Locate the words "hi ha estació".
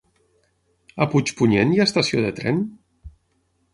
1.75-2.25